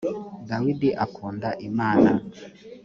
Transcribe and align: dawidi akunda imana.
dawidi 0.49 0.89
akunda 1.05 1.49
imana. 1.67 2.11